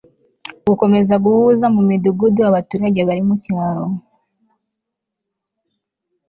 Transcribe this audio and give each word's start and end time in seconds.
gukomeza 0.65 1.13
guhuza 1.23 1.65
mu 1.75 1.81
midugudu 1.89 2.41
abaturage 2.49 2.99
bari 3.07 3.23
mu 3.27 3.35
cyaro 3.43 3.85